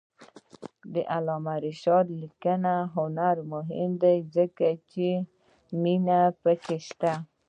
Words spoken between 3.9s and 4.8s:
دی ځکه